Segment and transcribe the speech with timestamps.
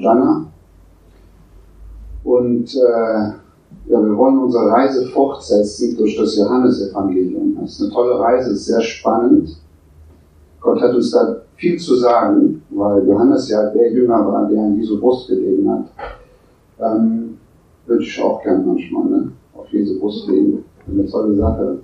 [0.00, 0.46] und.
[2.22, 3.32] Und äh,
[3.86, 7.56] ja, wir wollen unsere Reise fortsetzen durch das Johannesevangelium.
[7.60, 9.56] Das ist eine tolle Reise, sehr spannend.
[10.60, 14.76] Gott hat uns da viel zu sagen, weil Johannes ja der Jünger war, der an
[14.76, 15.84] Jesu Brust gelegen hat.
[16.78, 17.38] Ähm,
[17.86, 19.32] würde ich auch gerne manchmal, ne?
[19.54, 20.64] Auf Jesu Brust legen.
[20.90, 21.78] Eine tolle Sache.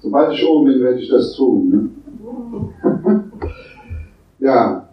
[0.00, 1.68] Sobald ich oben bin, werde ich das tun.
[1.70, 1.88] Ne?
[4.38, 4.87] ja,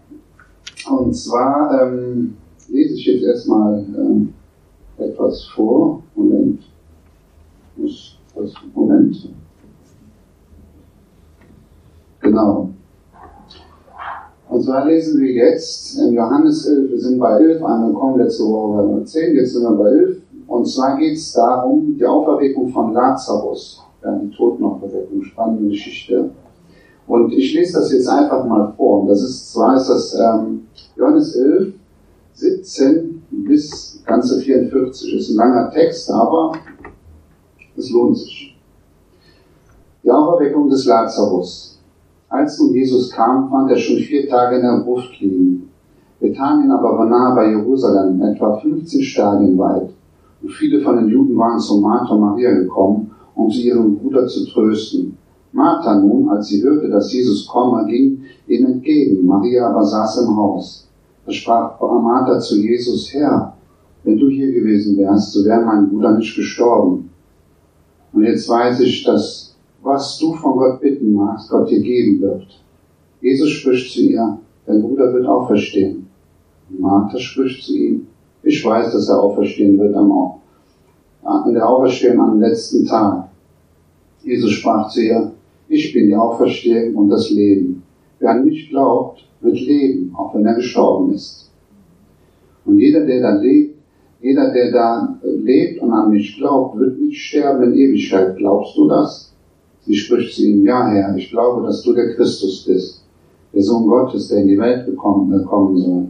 [0.90, 2.38] und zwar ähm,
[2.70, 4.34] lese ich jetzt erstmal ähm,
[4.98, 6.04] etwas vor.
[6.16, 6.62] Moment.
[8.74, 9.30] Moment.
[12.22, 12.70] Genau.
[14.50, 18.88] Und zwar lesen wir jetzt in Johannes 11, wir sind bei 11 angekommen, letzte Woche
[18.88, 20.22] bei 10, jetzt sind wir bei 11.
[20.48, 26.30] Und zwar geht es darum, die Auferweckung von Lazarus, ja, die Totenauferweckung, spannende Geschichte.
[27.08, 29.02] Und ich lese das jetzt einfach mal vor.
[29.02, 31.74] Und das ist, zwar ist das ähm, Johannes 11,
[32.34, 35.14] 17 bis ganze 44.
[35.14, 36.54] Ist ein langer Text, aber
[37.78, 38.58] es lohnt sich.
[40.04, 41.80] Die Auferweckung des Lazarus.
[42.30, 45.70] Als nun Jesus kam, fand er schon vier Tage in der Gruft liegen.
[46.20, 49.90] Bethanien aber war nahe bei Jerusalem, etwa 15 Stadien weit.
[50.42, 54.46] Und viele von den Juden waren zu Martha Maria gekommen, um sie ihren Bruder zu
[54.48, 55.15] trösten.
[55.56, 59.26] Martha nun, als sie hörte, dass Jesus komme, ging ihm entgegen.
[59.26, 60.86] Maria aber saß im Haus.
[61.26, 63.54] Da sprach Martha zu Jesus, Herr,
[64.04, 67.10] wenn du hier gewesen wärst, so wäre mein Bruder nicht gestorben.
[68.12, 72.48] Und jetzt weiß ich, dass was du von Gott bitten magst, Gott dir geben wird.
[73.22, 76.08] Jesus spricht zu ihr, dein Bruder wird auferstehen.
[76.70, 78.08] Und Martha spricht zu ihm,
[78.44, 80.12] ich weiß, dass er auferstehen wird am,
[81.24, 83.30] an der Auferstehung am letzten Tag.
[84.22, 85.32] Jesus sprach zu ihr,
[85.96, 87.82] bin die Auferstehung und das Leben.
[88.20, 91.50] Wer an mich glaubt, wird leben, auch wenn er gestorben ist.
[92.66, 93.76] Und jeder, der da lebt,
[94.22, 98.36] jeder, der da lebt und an mich glaubt, wird nicht sterben in Ewigkeit.
[98.38, 99.34] Glaubst du das?
[99.86, 103.04] Sie spricht zu ihm, ja Herr, ich glaube, dass du der Christus bist,
[103.54, 106.08] der Sohn Gottes, der in die Welt gekommen, kommen soll.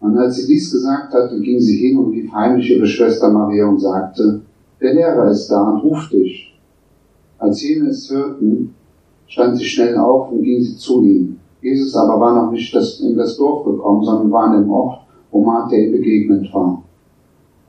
[0.00, 3.66] Und als sie dies gesagt hatte, ging sie hin und rief heimlich ihre Schwester Maria
[3.66, 4.40] und sagte,
[4.80, 6.43] der Lehrer ist da und ruft dich.
[7.44, 8.74] Als jene es hörten,
[9.26, 11.36] stand sie schnell auf und ging sie zu ihm.
[11.60, 15.00] Jesus aber war noch nicht in das Dorf gekommen, sondern war in dem Ort,
[15.30, 16.82] wo Martha ihm begegnet war.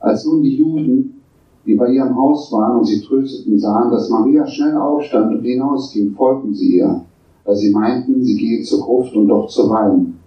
[0.00, 1.20] Als nun die Juden,
[1.66, 6.14] die bei ihrem Haus waren und sie trösteten, sahen, dass Maria schnell aufstand und hinausging,
[6.14, 7.02] folgten sie ihr,
[7.44, 10.18] weil sie meinten, sie gehe zur Gruft und doch zu weinen.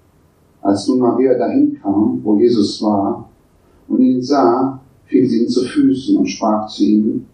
[0.62, 3.28] Als nun Maria dahin kam, wo Jesus war,
[3.88, 7.26] und ihn sah, fiel sie ihm zu Füßen und sprach zu ihm,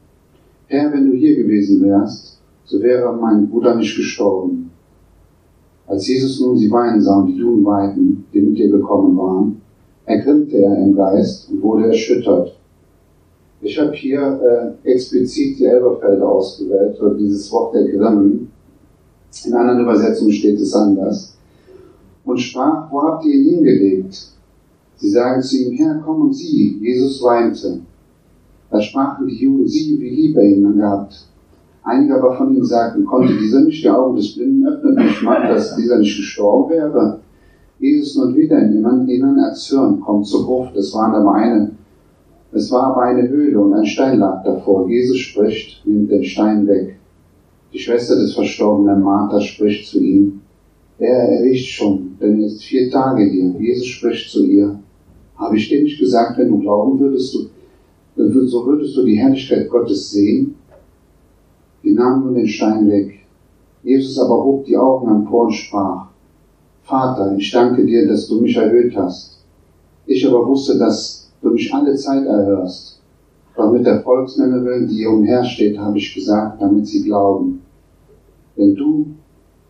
[0.68, 4.72] Herr, wenn du hier gewesen wärst, so wäre mein Bruder nicht gestorben.
[5.88, 9.62] Als Jesus nun sie weinen sah und die Juden weinten, die mit ihr gekommen waren,
[10.06, 12.58] ergrimmte er im Geist und wurde erschüttert.
[13.62, 18.52] Ich habe hier äh, explizit die Elberfelder ausgewählt, oder dieses Wort der Grimmen.
[19.46, 21.38] In anderen Übersetzungen steht es anders.
[22.24, 24.32] Und sprach, wo habt ihr ihn hingelegt?
[24.98, 26.78] Sie sagen zu ihm, Herr, komm und sieh.
[26.80, 27.82] Jesus weinte.
[28.70, 31.28] Da sprachen die Juden, sieh, wie lieb er ihn gehabt.
[31.84, 35.50] Einige aber von ihnen sagten, konnte dieser nicht die Augen des Blinden öffnen und machen,
[35.50, 37.20] dass dieser nicht gestorben wäre?
[37.80, 40.76] Jesus nun wieder in ihren Innern erzürnt, kommt zur Gruft.
[40.76, 41.72] Es war aber eine,
[42.52, 44.90] es war aber eine Höhle und ein Stein lag davor.
[44.90, 46.96] Jesus spricht, nimmt den Stein weg.
[47.72, 50.42] Die Schwester des verstorbenen Martha spricht zu ihm,
[50.98, 53.54] er erriecht schon, denn er ist vier Tage hier.
[53.60, 54.80] Jesus spricht zu ihr,
[55.36, 57.50] habe ich dir nicht gesagt, wenn du glauben würdest, du,
[58.16, 60.56] so würdest du die Herrlichkeit Gottes sehen?
[61.84, 63.20] Die nahm nun den Stein weg.
[63.84, 66.08] Jesus aber hob die Augen empor und sprach,
[66.84, 69.40] Vater, ich danke dir, dass du mich erhöht hast.
[70.06, 73.02] Ich aber wusste, dass du mich alle Zeit erhörst.
[73.56, 77.62] Doch mit der Volksmenge willen, die hier umhersteht, habe ich gesagt, damit sie glauben.
[78.58, 79.08] Denn du,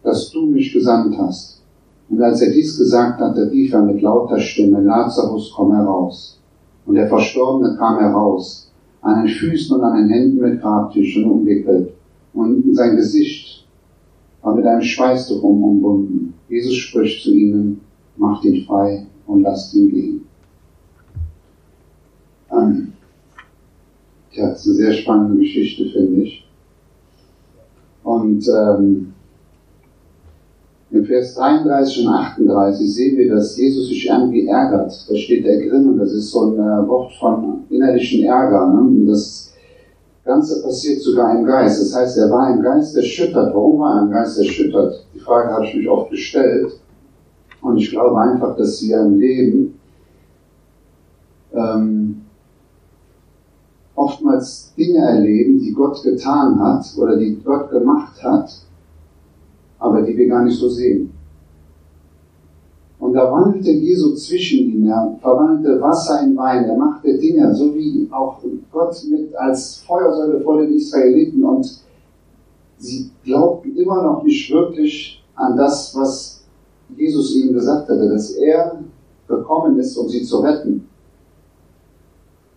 [0.04, 1.62] dass du mich gesandt hast.
[2.10, 6.35] Und als er dies gesagt hatte, rief er mit lauter Stimme, Lazarus, komm heraus.
[6.86, 8.72] Und der Verstorbene kam heraus,
[9.02, 11.94] an den Füßen und an den Händen mit Grabtüchern umwickelt,
[12.34, 13.66] und sein Gesicht
[14.42, 16.34] war mit einem Schweißtuch umbunden.
[16.50, 17.82] Jesus spricht zu ihnen,
[18.18, 20.26] macht ihn frei und lasst ihn gehen.
[22.52, 22.94] Ähm,
[24.34, 26.46] ja, das ist eine sehr spannende Geschichte, finde ich.
[28.04, 29.15] Und ähm,
[30.96, 35.06] in Vers 33 und 38 sehen wir, dass Jesus sich irgendwie ärgert.
[35.10, 38.68] Da steht der Grimm, das ist so ein äh, Wort von innerlichen Ärger.
[38.68, 38.80] Ne?
[38.82, 39.54] Und das
[40.24, 41.82] Ganze passiert sogar im Geist.
[41.82, 43.54] Das heißt, er war im Geist erschüttert.
[43.54, 45.06] Warum war er im Geist erschüttert?
[45.14, 46.80] Die Frage habe ich mich oft gestellt.
[47.62, 49.80] Und ich glaube einfach, dass wir im Leben
[51.54, 52.22] ähm,
[53.96, 58.65] oftmals Dinge erleben, die Gott getan hat oder die Gott gemacht hat,
[59.86, 61.12] aber die wir gar nicht so sehen.
[63.00, 67.76] Und da wandelte Jesu zwischen ihnen, er verwandelte Wasser in Wein, er machte Dinge, so
[67.76, 68.40] wie auch
[68.72, 71.82] Gott mit als Feuersäule vor den Israeliten und
[72.78, 76.44] sie glaubten immer noch nicht wirklich an das, was
[76.96, 78.80] Jesus ihnen gesagt hatte, dass er
[79.28, 80.88] gekommen ist, um sie zu retten.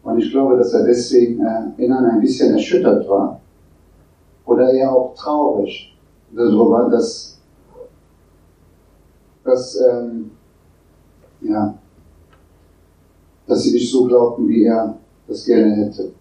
[0.02, 3.40] Und ich glaube, dass er deswegen äh, innen ein bisschen erschüttert war.
[4.46, 5.97] Oder eher auch traurig
[6.32, 7.38] darüber, dass,
[9.44, 10.30] dass, ähm,
[11.40, 11.78] ja,
[13.46, 16.12] dass sie nicht so glaubten, wie er das gerne hätte.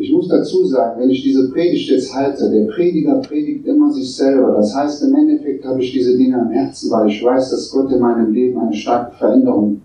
[0.00, 4.14] Ich muss dazu sagen, wenn ich diese Predigt jetzt halte, der Prediger predigt immer sich
[4.14, 4.54] selber.
[4.54, 7.90] Das heißt, im Endeffekt habe ich diese Dinge am Herzen, weil ich weiß, dass Gott
[7.90, 9.80] in meinem Leben eine starke Veränderung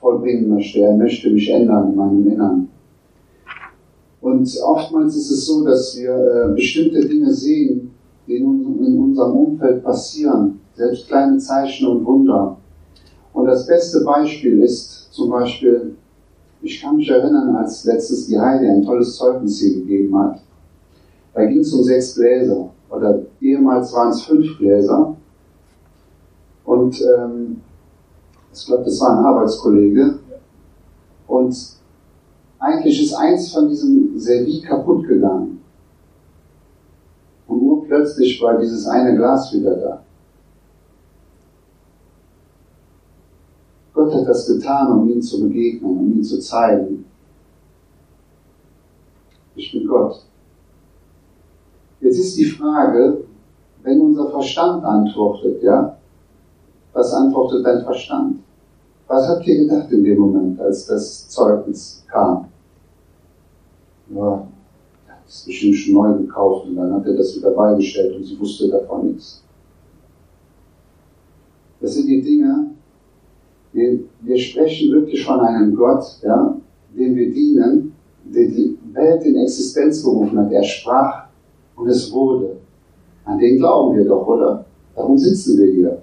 [0.00, 0.80] vollbringen möchte.
[0.80, 2.68] Er möchte mich ändern in meinem Innern.
[4.22, 7.90] Und oftmals ist es so, dass wir äh, bestimmte Dinge sehen,
[8.26, 8.44] die in,
[8.84, 12.56] in unserem Umfeld passieren, selbst kleine Zeichen und Wunder.
[13.32, 15.96] Und das beste Beispiel ist zum Beispiel,
[16.62, 20.40] ich kann mich erinnern, als letztes die Heide ein tolles Zeugnis hier gegeben hat.
[21.34, 25.16] Da ging es um sechs Gläser, oder ehemals waren es fünf Gläser.
[26.64, 27.60] Und ähm,
[28.54, 30.18] ich glaube, das war ein Arbeitskollege.
[31.26, 31.81] Und
[32.62, 35.60] eigentlich ist eins von diesem Servie kaputt gegangen.
[37.48, 40.02] Und urplötzlich war dieses eine Glas wieder da.
[43.92, 47.04] Gott hat das getan, um ihm zu begegnen, um ihm zu zeigen.
[49.56, 50.24] Ich bin Gott.
[52.00, 53.24] Jetzt ist die Frage,
[53.82, 55.98] wenn unser Verstand antwortet, ja,
[56.92, 58.38] was antwortet dein Verstand?
[59.08, 62.51] Was habt ihr gedacht in dem Moment, als das Zeugnis kam?
[64.16, 64.48] Er
[65.08, 68.38] hat es bestimmt schon neu gekauft und dann hat er das wieder beigestellt und sie
[68.38, 69.42] wusste davon nichts.
[71.80, 72.70] Das sind die Dinge,
[73.72, 76.56] wir, wir sprechen wirklich von einem Gott, ja,
[76.96, 77.94] dem wir dienen,
[78.24, 80.52] der die Welt in Existenz gerufen hat.
[80.52, 81.24] Er sprach
[81.76, 82.56] und es wurde.
[83.24, 84.64] An den glauben wir doch, oder?
[84.94, 86.02] Darum sitzen wir hier.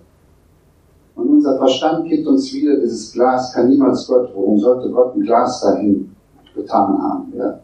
[1.15, 5.21] Und unser Verstand gibt uns wieder, dieses Glas kann niemals Gott, warum sollte Gott ein
[5.21, 6.11] Glas dahin
[6.55, 7.33] getan haben?
[7.37, 7.59] Ja?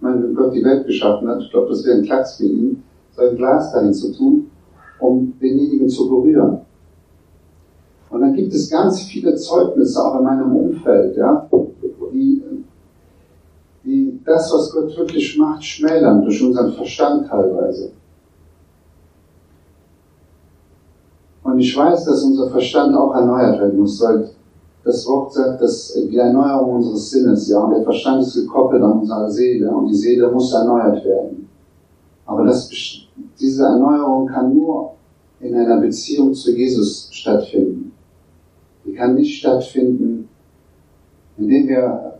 [0.00, 2.82] Meine, wenn Gott die Welt geschaffen hat, ich glaube, das wäre ein Klacks für ihn,
[3.12, 4.50] so ein Glas dahin zu tun,
[5.00, 6.60] um denjenigen zu berühren.
[8.10, 11.48] Und dann gibt es ganz viele Zeugnisse auch in meinem Umfeld, ja,
[12.12, 12.42] die,
[13.84, 17.92] die das, was Gott wirklich macht, schmälern durch unseren Verstand teilweise.
[21.42, 24.30] Und ich weiß, dass unser Verstand auch erneuert werden muss, weil
[24.88, 29.00] das Wort sagt, dass die Erneuerung unseres Sinnes, ja, und der Verstand ist gekoppelt an
[29.00, 31.46] unsere Seele und die Seele muss erneuert werden.
[32.24, 32.70] Aber das,
[33.38, 34.92] diese Erneuerung kann nur
[35.40, 37.92] in einer Beziehung zu Jesus stattfinden.
[38.86, 40.26] Die kann nicht stattfinden,
[41.36, 42.14] indem wir,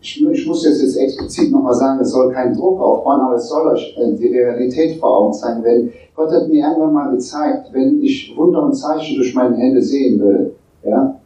[0.00, 3.48] ich, ich muss jetzt, jetzt explizit nochmal sagen, es soll keinen Druck aufbauen, aber es
[3.48, 7.72] soll euch äh, die Realität vor Augen zeigen, wenn Gott hat mir irgendwann mal gezeigt,
[7.72, 10.54] wenn ich Wunder und Zeichen durch meine Hände sehen will,
[10.84, 11.18] ja,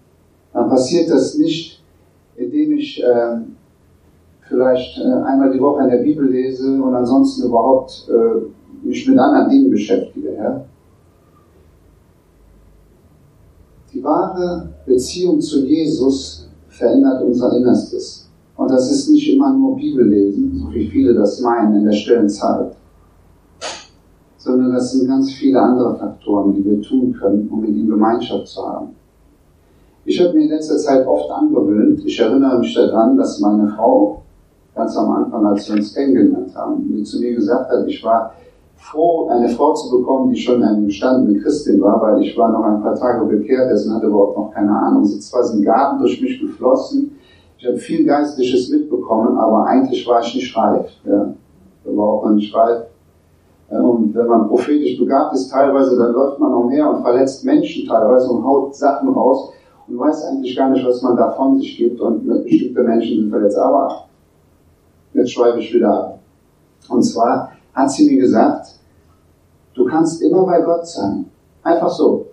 [0.52, 1.82] dann passiert das nicht,
[2.36, 3.36] indem ich äh,
[4.48, 9.18] vielleicht äh, einmal die Woche in der Bibel lese und ansonsten überhaupt äh, mich mit
[9.18, 10.34] anderen Dingen beschäftige.
[10.34, 10.64] Ja?
[13.92, 18.28] Die wahre Beziehung zu Jesus verändert unser Innerstes.
[18.56, 22.28] Und das ist nicht immer nur Bibellesen, so wie viele das meinen in der stillen
[22.28, 22.72] Zeit
[24.48, 28.48] sondern das sind ganz viele andere Faktoren, die wir tun können, um mit ihm Gemeinschaft
[28.48, 28.88] zu haben.
[30.08, 34.22] Ich habe mir in letzter Zeit oft angewöhnt, ich erinnere mich daran, dass meine Frau
[34.74, 38.32] ganz am Anfang, als wir uns kennengelernt haben, mir zu mir gesagt hat, ich war
[38.76, 42.64] froh, eine Frau zu bekommen, die schon eine gestandene Christin war, weil ich war noch
[42.64, 45.04] ein paar Tage bekehrt und hatte überhaupt noch keine Ahnung.
[45.04, 47.18] Sie ist zwar ein Garten durch mich geflossen,
[47.58, 50.90] ich habe viel Geistliches mitbekommen, aber eigentlich war ich nicht reif.
[51.04, 51.34] Ja.
[51.84, 52.86] Ich war auch noch nicht reif
[53.68, 58.30] und wenn man prophetisch begabt ist, teilweise, dann läuft man umher und verletzt Menschen teilweise
[58.30, 59.52] und haut Sachen raus
[59.88, 63.30] und weiß eigentlich gar nicht, was man da von sich gibt und bestimmte Menschen sind
[63.30, 63.58] verletzt.
[63.58, 64.04] Aber
[65.14, 66.18] jetzt schreibe ich wieder ab.
[66.88, 68.78] Und zwar hat sie mir gesagt,
[69.74, 71.26] du kannst immer bei Gott sein.
[71.62, 72.26] Einfach so.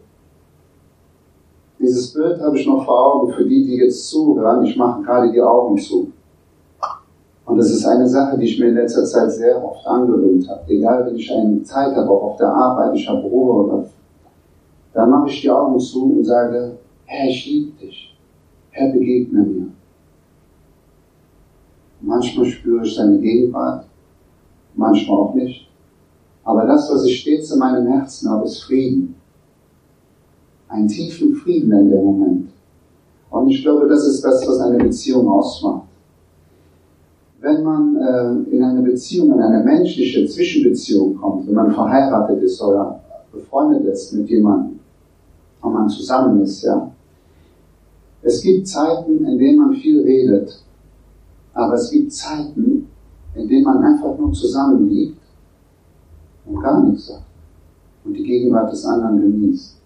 [1.79, 4.63] Dieses Bild habe ich noch vor Augen für die, die jetzt zuhören.
[4.63, 6.11] Ich mache gerade die Augen zu.
[7.45, 10.61] Und das ist eine Sache, die ich mir in letzter Zeit sehr oft angewöhnt habe.
[10.67, 13.85] Egal, wenn ich eine Zeit habe, auch auf der Arbeit, ich habe Ruhe oder,
[14.93, 18.15] dann mache ich die Augen zu und sage, Herr, ich liebe dich.
[18.71, 19.67] Herr, begegne mir.
[22.01, 23.85] Manchmal spüre ich seine Gegenwart,
[24.75, 25.67] manchmal auch nicht.
[26.43, 29.15] Aber das, was ich stets in meinem Herzen habe, ist Frieden.
[30.67, 32.49] Einen tiefen Frieden in dem Moment.
[33.29, 35.87] Und ich glaube, das ist das, was eine Beziehung ausmacht.
[37.39, 42.61] Wenn man äh, in eine Beziehung, in eine menschliche Zwischenbeziehung kommt, wenn man verheiratet ist
[42.61, 42.99] oder
[43.31, 44.79] befreundet ist mit jemandem,
[45.61, 46.91] und man zusammen ist, ja.
[48.27, 50.59] Es gibt Zeiten, in denen man viel redet,
[51.53, 52.87] aber es gibt Zeiten,
[53.35, 55.21] in denen man einfach nur zusammen liegt
[56.47, 57.21] und gar nichts sagt
[58.03, 59.77] und die Gegenwart des anderen genießt.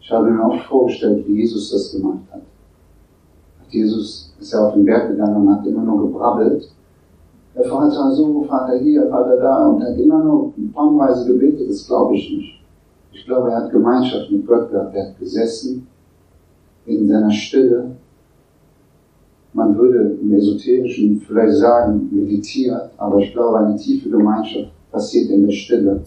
[0.00, 2.42] Ich habe mir auch vorgestellt, wie Jesus das gemacht hat.
[3.68, 6.68] Jesus ist ja auf den Berg gegangen und hat immer nur gebrabbelt.
[7.54, 12.16] Der Vater so, Vater hier, Vater da und hat immer nur tonnenweise gebetet, das glaube
[12.16, 12.60] ich nicht.
[13.12, 15.86] Ich glaube, er hat Gemeinschaft mit Gott gehabt, er hat gesessen
[16.86, 17.96] in seiner Stille.
[19.52, 25.46] Man würde im Esoterischen vielleicht sagen, meditiert, aber ich glaube, eine tiefe Gemeinschaft passiert in
[25.46, 26.02] der Stille.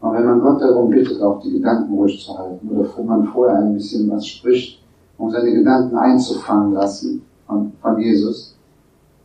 [0.00, 3.58] Und wenn man Gott darum bittet, auch die Gedanken ruhig zu halten, oder man vorher
[3.58, 4.82] ein bisschen was spricht,
[5.16, 8.56] um seine Gedanken einzufangen lassen von, von Jesus,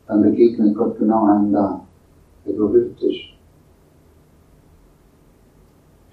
[0.07, 1.81] dann begegnet Gott genau einem da.
[2.45, 3.38] Er berührt dich.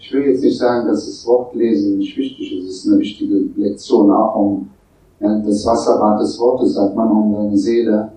[0.07, 2.69] Ich will jetzt nicht sagen, dass das Wortlesen nicht wichtig ist.
[2.69, 4.71] Es ist eine wichtige Lektion, auch um
[5.19, 8.13] ja, das Wasserbad des Wortes, sagt man, um deine Seele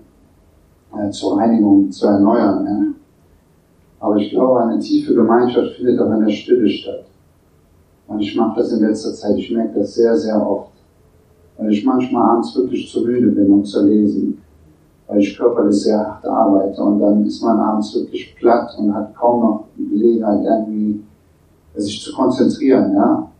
[0.96, 2.64] äh, zur Reinigung zu erneuern.
[2.64, 4.06] Ja.
[4.06, 7.06] Aber ich glaube, eine tiefe Gemeinschaft findet auch in der Stille statt.
[8.06, 10.70] Und ich mache das in letzter Zeit, ich merke das sehr, sehr oft.
[11.58, 14.40] Weil ich manchmal abends wirklich zu müde bin, um zu lesen.
[15.08, 16.80] Weil ich körperlich sehr hart arbeite.
[16.84, 21.00] Und dann ist man abends wirklich platt und hat kaum noch die Gelegenheit, irgendwie
[21.74, 23.30] sich zu konzentrieren, ja.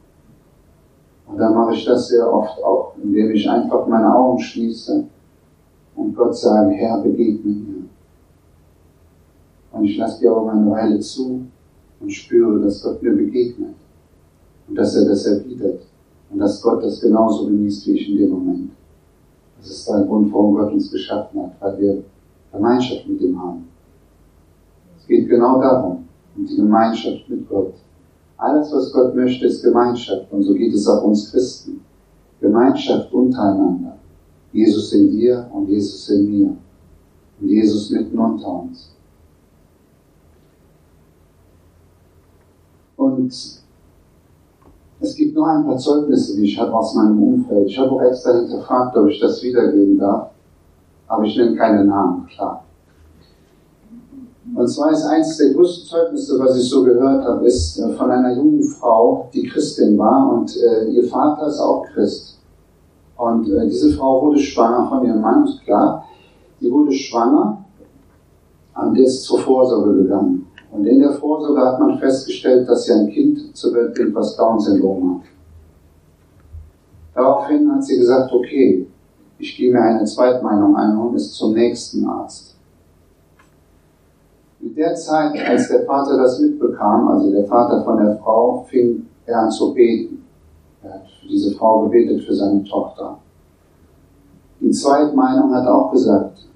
[1.26, 5.04] Und dann mache ich das sehr oft auch, indem ich einfach meine Augen schließe
[5.94, 7.84] und Gott sage, Herr, begegne mir.
[9.72, 11.46] Und ich lasse die Augen eine Weile zu
[12.00, 13.74] und spüre, dass Gott mir begegnet.
[14.68, 15.82] Und dass er das erwidert.
[16.30, 18.70] Und dass Gott das genauso genießt wie ich in dem Moment.
[19.58, 22.04] Das ist der Grund, warum Gott uns geschaffen hat, weil wir
[22.52, 23.68] Gemeinschaft mit ihm haben.
[24.98, 27.74] Es geht genau darum, um die Gemeinschaft mit Gott.
[28.40, 30.32] Alles, was Gott möchte, ist Gemeinschaft.
[30.32, 31.84] Und so geht es auch uns Christen.
[32.40, 33.98] Gemeinschaft untereinander.
[34.52, 36.56] Jesus in dir und Jesus in mir.
[37.38, 38.94] Und Jesus mitten unter uns.
[42.96, 43.30] Und
[45.00, 47.68] es gibt nur ein paar Zeugnisse, die ich habe aus meinem Umfeld.
[47.68, 50.30] Ich habe auch extra hinterfragt, ob ich das wiedergeben darf.
[51.08, 52.64] Aber ich nenne keine Namen, klar.
[54.60, 58.10] Und zwar ist eines der größten Zeugnisse, was ich so gehört habe, ist äh, von
[58.10, 62.36] einer jungen Frau, die Christin war und äh, ihr Vater ist auch Christ.
[63.16, 66.04] Und äh, diese Frau wurde schwanger von ihrem Mann, klar.
[66.60, 67.64] Die wurde schwanger
[68.74, 70.46] und ist zur Vorsorge gegangen.
[70.70, 74.36] Und in der Vorsorge hat man festgestellt, dass sie ein Kind zur Welt bringt, was
[74.36, 75.26] Down-Syndrom hat.
[77.14, 78.86] Daraufhin hat sie gesagt, okay,
[79.38, 82.50] ich gehe mir eine Zweitmeinung ein und ist zum nächsten Arzt.
[84.70, 89.04] In der Zeit, als der Vater das mitbekam, also der Vater von der Frau, fing
[89.26, 90.24] er an zu beten.
[90.80, 93.18] Er hat für diese Frau gebetet, für seine Tochter.
[94.60, 96.46] Die Zweitmeinung hat auch gesagt,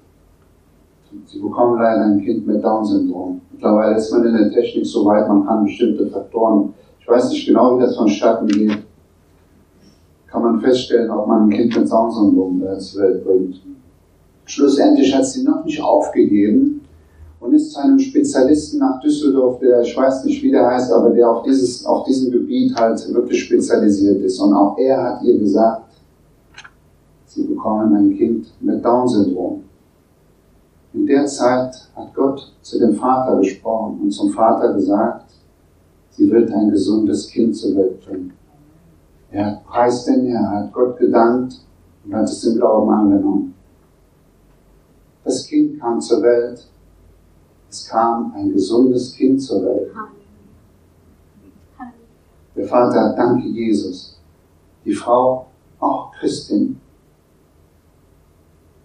[1.25, 3.41] sie bekommen leider ein Kind mit Down-Syndrom.
[3.51, 7.45] Mittlerweile ist man in der Technik so weit, man kann bestimmte Faktoren, ich weiß nicht
[7.45, 8.77] genau, wie das vonstatten geht,
[10.27, 13.61] kann man feststellen, ob man ein Kind mit Down-Syndrom zur Welt bringt.
[14.45, 16.74] Schlussendlich hat sie noch nicht aufgegeben
[17.45, 21.11] und ist zu einem Spezialisten nach Düsseldorf, der, ich weiß nicht, wie der heißt, aber
[21.11, 24.39] der auf, dieses, auf diesem Gebiet halt wirklich spezialisiert ist.
[24.39, 25.83] Und auch er hat ihr gesagt,
[27.27, 29.63] sie bekommen ein Kind mit Down-Syndrom.
[30.93, 35.25] In der Zeit hat Gott zu dem Vater gesprochen und zum Vater gesagt,
[36.11, 38.33] sie wird ein gesundes Kind zur Welt bringen.
[39.29, 41.61] Er hat preis den Herr, hat Gott gedankt
[42.05, 43.53] und hat es im Glauben angenommen.
[45.23, 46.65] Das Kind kam zur Welt.
[47.75, 49.91] Es kam ein gesundes Kind zur Welt.
[52.55, 54.17] Der Vater danke Jesus.
[54.85, 55.47] Die Frau,
[55.81, 56.79] auch Christin,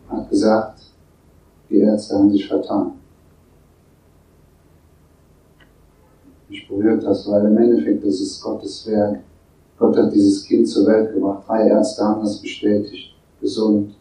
[0.09, 0.82] hat gesagt,
[1.68, 2.94] die Ärzte haben sich vertan.
[6.49, 9.20] Mich berührt das, weil im Endeffekt das ist Gottes Werk.
[9.78, 11.44] Gott hat dieses Kind zur Welt gebracht.
[11.47, 13.14] Drei Ärzte haben das bestätigt.
[13.40, 13.94] Gesund.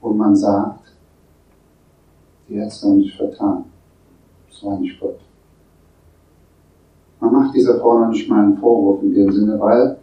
[0.00, 0.77] Und man sagt,
[2.48, 3.64] die Ärzte haben sich vertan.
[4.50, 5.18] Das war nicht Gott.
[7.20, 9.98] Man macht dieser Frau noch nicht mal einen Vorwurf in dem Sinne, weil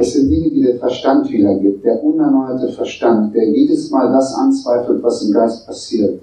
[0.00, 5.02] Das sind Dinge, die der Verstand wiedergibt, der unerneuerte Verstand, der jedes Mal das anzweifelt,
[5.02, 6.22] was im Geist passiert.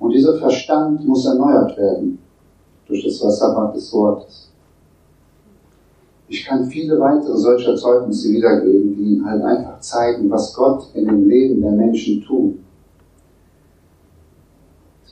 [0.00, 2.18] Und dieser Verstand muss erneuert werden
[2.88, 4.48] durch das Wasserbad des Wortes.
[6.26, 11.28] Ich kann viele weitere solcher Zeugnisse wiedergeben, die halt einfach zeigen, was Gott in dem
[11.28, 12.56] Leben der Menschen tut.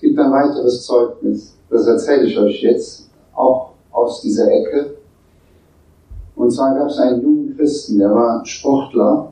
[0.00, 4.96] Es gibt ein weiteres Zeugnis, das erzähle ich euch jetzt, auch aus dieser Ecke.
[6.36, 9.30] Und zwar gab es einen jungen Christen, der war Sportler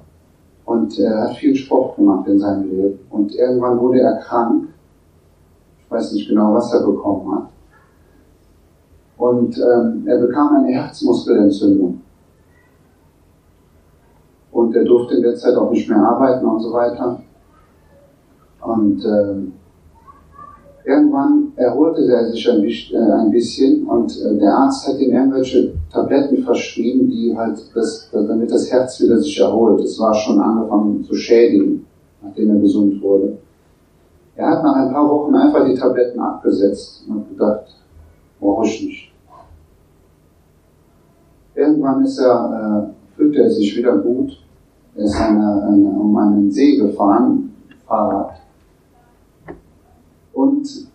[0.67, 2.99] und er hat viel Sport gemacht in seinem Leben.
[3.09, 4.69] Und irgendwann wurde er krank.
[5.87, 7.49] Ich weiß nicht genau, was er bekommen hat.
[9.17, 12.03] Und ähm, er bekam eine Herzmuskelentzündung.
[14.53, 17.23] Und er durfte in der Zeit auch nicht mehr arbeiten und so weiter.
[18.61, 19.55] Und ähm,
[20.89, 26.43] irgendwann erholte er sich ein, äh, bisschen und äh, der Arzt hat ihm irgendwelche Tabletten
[26.43, 29.81] verschrieben, die halt das, damit das Herz wieder sich erholt.
[29.83, 31.85] Es war schon angefangen zu schädigen,
[32.23, 33.37] nachdem er gesund wurde.
[34.35, 37.77] Er hat nach ein paar Wochen einfach die Tabletten abgesetzt und hat gedacht,
[38.41, 39.13] brauche ich nicht.
[41.55, 44.39] Irgendwann ist er, äh, fühlte er sich wieder gut.
[44.95, 47.53] Er ist eine, eine, um einen See gefahren,
[47.87, 48.48] Fahrrad.
[50.39, 50.87] Und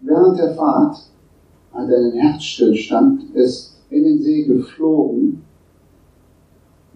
[0.00, 0.96] während der Fahrt
[1.72, 5.44] hat er einen Herzstillstand, ist in den See geflogen,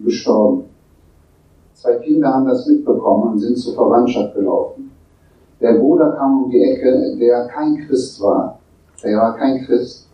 [0.01, 0.65] gestorben.
[1.75, 4.91] Zwei Kinder haben das mitbekommen und sind zur Verwandtschaft gelaufen.
[5.61, 8.59] Der Bruder kam um die Ecke, der kein Christ war.
[9.03, 10.09] Er war kein Christ,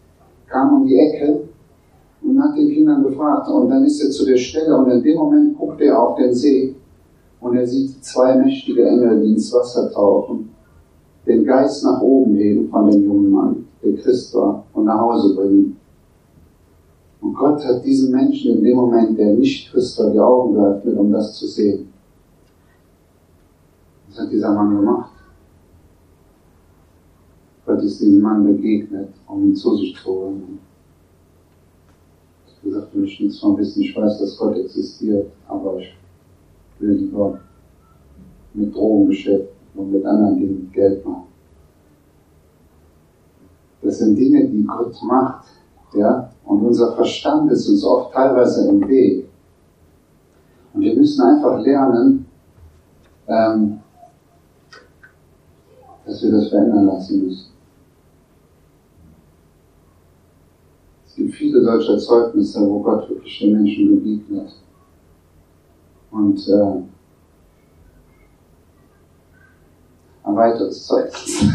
[0.47, 1.49] kam um die Ecke
[2.23, 3.49] und hat den Kindern gefragt.
[3.49, 6.35] Und dann ist er zu der Stelle und in dem Moment guckt er auf den
[6.35, 6.77] See
[7.41, 10.54] und er sieht zwei mächtige Engel, die ins Wasser tauchen,
[11.27, 15.35] den Geist nach oben heben von dem jungen Mann, der Christ war, und nach Hause
[15.35, 15.77] bringen.
[17.21, 20.99] Und Gott hat diesen Menschen in dem Moment, der nicht Christ war, die Augen geöffnet,
[20.99, 21.89] um das zu sehen.
[24.09, 25.11] Was hat dieser Mann gemacht?
[27.67, 30.59] Gott ist diesem Mann begegnet, um ihn zu sich zu holen
[32.65, 35.95] gesagt, du möchtest nichts von wissen, ich weiß, dass Gott existiert, aber ich
[36.79, 37.39] will lieber
[38.55, 41.25] mit Drogengeschäft und mit anderen Dingen Geld machen.
[43.83, 45.47] Das sind Dinge, die Gott macht,
[45.95, 49.29] ja, und unser Verstand ist uns oft teilweise im Weg.
[50.73, 52.27] Und wir müssen einfach lernen,
[53.29, 53.81] ähm,
[56.05, 57.53] dass wir das verändern lassen müssen.
[61.07, 64.53] Es gibt viele solcher Zeugnisse, wo Gott wirklich den Menschen begegnet.
[66.11, 66.83] Und äh,
[70.25, 71.47] ein weiteres Zeugnis.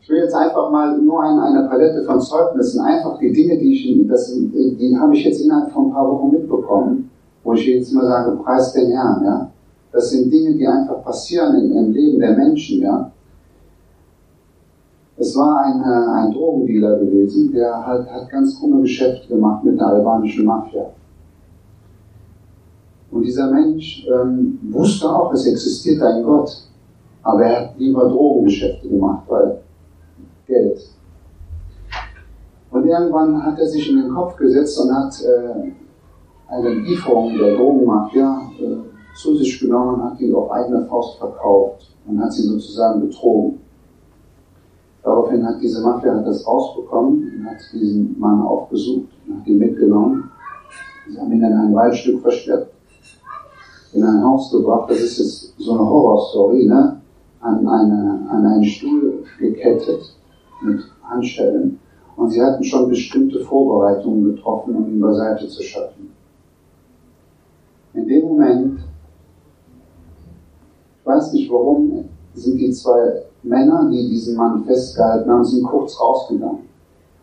[0.00, 3.74] Ich will jetzt einfach mal nur eine, eine Palette von Zeugnissen, einfach die Dinge, die
[3.74, 7.10] ich, das, die habe ich jetzt innerhalb von ein paar Wochen mitbekommen,
[7.44, 9.50] wo ich jetzt immer sage, preis den Herrn, ja.
[9.92, 13.10] Das sind Dinge, die einfach passieren im Leben der Menschen, ja.
[15.18, 19.78] Es war ein, äh, ein Drogendealer gewesen, der halt, hat ganz krumme Geschäfte gemacht mit
[19.78, 20.86] der albanischen Mafia.
[23.10, 26.67] Und dieser Mensch ähm, wusste auch, es existiert ein Gott,
[27.28, 29.60] aber er hat lieber Drogengeschäfte gemacht, weil
[30.46, 30.80] Geld.
[32.70, 35.72] Und irgendwann hat er sich in den Kopf gesetzt und hat äh,
[36.48, 41.94] eine Lieferung der Drogenmafia äh, zu sich genommen und hat die auf eigene Faust verkauft
[42.06, 43.60] und hat sie sozusagen betrogen.
[45.02, 49.58] Daraufhin hat diese Mafia hat das rausbekommen und hat diesen Mann aufgesucht und hat ihn
[49.58, 50.30] mitgenommen.
[51.06, 52.72] Sie haben ihn in ein Waldstück versteckt,
[53.92, 54.90] in ein Haus gebracht.
[54.90, 56.97] Das ist jetzt so eine Horrorstory, ne?
[57.40, 60.16] An, eine, an einen Stuhl gekettet
[60.62, 61.78] mit Handschellen.
[62.16, 66.10] Und sie hatten schon bestimmte Vorbereitungen getroffen, um ihn beiseite zu schaffen.
[67.94, 68.80] In dem Moment,
[71.00, 75.98] ich weiß nicht warum, sind die zwei Männer, die diesen Mann festgehalten haben, sind kurz
[76.00, 76.68] rausgegangen.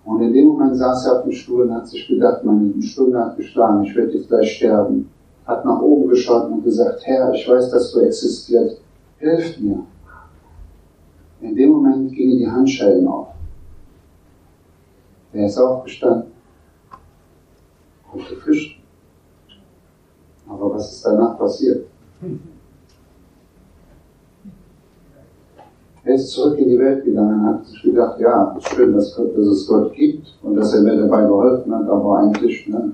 [0.05, 3.19] Und in dem Moment saß er auf dem Stuhl und hat sich gedacht, meine Stunde
[3.19, 5.09] hat geschlagen, ich werde jetzt gleich sterben.
[5.45, 8.81] Hat nach oben geschaut und gesagt, Herr, ich weiß, dass du existierst,
[9.17, 9.83] hilf mir.
[11.95, 13.29] Moment gingen die Handschellen auf.
[15.33, 16.31] Er ist aufgestanden,
[18.09, 18.81] konnte fischen.
[20.47, 21.87] Aber was ist danach passiert?
[26.03, 29.47] Er ist zurück in die Welt gegangen und hat sich gedacht, ja, schön, dass, dass,
[29.47, 32.91] es Gott gibt und dass er mir dabei geholfen hat, aber eigentlich, ne,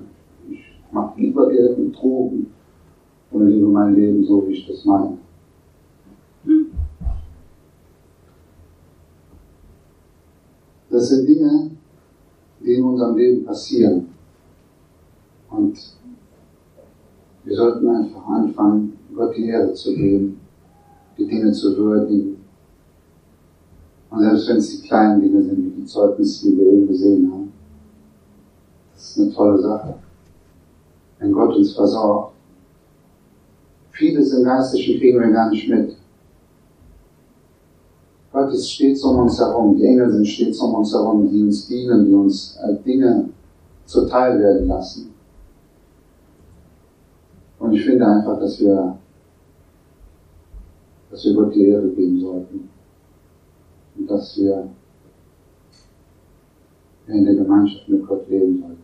[0.48, 2.52] ich mache lieber Geld mit Drogen
[3.30, 5.18] und lebe mein Leben so, wie ich das meine.
[10.92, 11.70] Das sind Dinge,
[12.60, 14.08] die in unserem Leben passieren.
[15.48, 15.78] Und
[17.44, 20.38] Wir sollten einfach anfangen, Gott die Ehre zu geben,
[21.18, 22.36] die Dinge zu würdigen.
[24.10, 27.32] Und selbst wenn es die kleinen Dinge sind, wie die Zeugnisse, die wir eben gesehen
[27.32, 27.52] haben,
[28.94, 29.94] das ist eine tolle Sache.
[31.18, 32.34] Wenn Gott uns versorgt.
[33.90, 35.96] Vieles im Geistlichen kriegen wir gar nicht mit.
[38.42, 39.76] Gott ist stets um uns herum.
[39.76, 43.28] Die Engel sind stets um uns herum, die uns dienen, die uns äh, Dinge
[43.84, 45.14] zuteil werden lassen.
[47.60, 48.98] Und ich finde einfach, dass wir,
[51.10, 52.68] dass wir Gott die Ehre geben sollten.
[53.96, 54.68] Und dass wir
[57.06, 58.82] in der Gemeinschaft mit Gott leben sollten.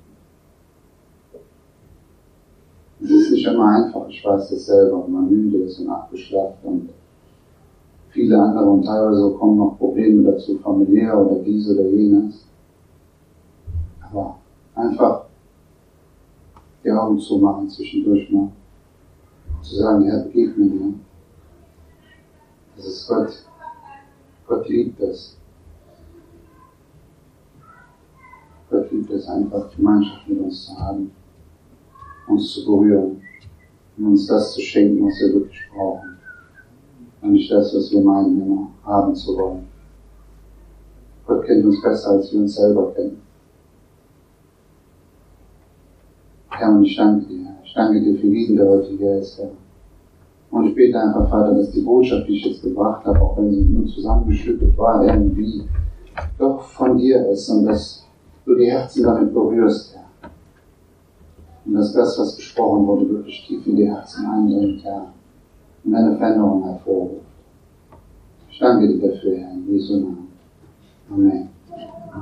[3.00, 6.90] Es ist nicht immer einfach, ich weiß das selber, man müde ist und abgeschlafft und
[8.10, 12.44] viele andere und teilweise kommen noch Probleme dazu, familiär oder dies oder jenes.
[14.00, 14.38] Aber
[14.74, 15.24] einfach
[16.84, 18.48] die Augen zu machen zwischendurch mal.
[19.62, 20.94] Zu sagen, Herr, begegne mir.
[22.76, 23.44] Das ist Gott.
[24.46, 25.36] Gott liebt es.
[28.70, 31.10] Gott liebt es einfach, Gemeinschaft mit uns zu haben,
[32.28, 33.20] uns zu berühren
[33.96, 36.17] und uns das zu schenken, was wir wirklich brauchen
[37.22, 39.66] und nicht das, was wir meinen, haben zu wollen.
[41.26, 43.20] Gott kennt uns besser, als wir uns selber kennen.
[46.48, 47.54] Herr, und ich danke dir.
[47.64, 49.50] Ich danke dir für jeden, der heute hier ist, Herr.
[50.50, 53.52] Und ich bete einfach, Vater, dass die Botschaft, die ich jetzt gebracht habe, auch wenn
[53.52, 55.64] sie nur zusammengeschüttet war, irgendwie
[56.38, 58.04] doch von dir ist und dass
[58.46, 60.30] du die Herzen damit berührst, Herr.
[61.66, 65.12] Und dass das, was gesprochen wurde, wirklich tief in die Herzen eindringt, Herr
[65.84, 67.26] und eine Veränderung hervorruft.
[68.50, 70.28] Ich danke dir dafür, Herr, in Jesu Namen.
[71.10, 71.48] Amen.